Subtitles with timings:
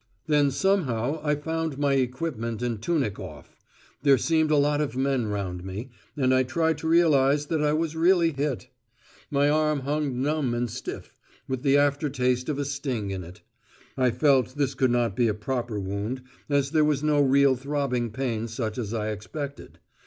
[0.25, 3.55] Then somehow I found my equipment and tunic off;
[4.01, 7.73] there seemed a lot of men round me; and I tried to realise that I
[7.73, 8.67] was really hit.
[9.29, 11.15] My arm hung numb and stiff,
[11.47, 13.43] with the after taste of a sting in it.
[13.95, 18.09] I felt this could not be a proper wound, as there was no real throbbing
[18.09, 19.77] pain such as I expected.